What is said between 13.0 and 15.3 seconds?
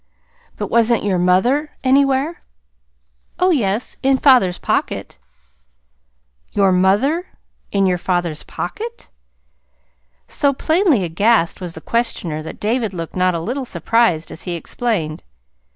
not a little surprised as he explained.